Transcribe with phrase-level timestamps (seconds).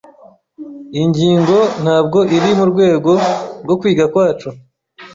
[0.93, 3.11] Iyi ngingo ntabwo iri murwego
[3.63, 4.49] rwo kwiga kwacu.